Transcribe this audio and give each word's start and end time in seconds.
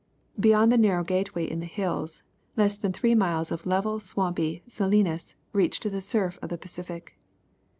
Beyond 0.39 0.71
the 0.71 0.79
narrow 0.79 1.03
gateway 1.03 1.45
in 1.45 1.59
the 1.59 1.67
hills, 1.67 2.23
less 2.57 2.75
than 2.75 2.91
three 2.91 3.13
miles 3.13 3.51
of 3.51 3.67
level 3.67 3.99
swampy 3.99 4.63
salinas 4.67 5.35
reach 5.53 5.79
to 5.81 5.91
the 5.91 6.01
surf 6.01 6.39
of 6.41 6.49
the 6.49 6.57
Pacific. 6.57 7.19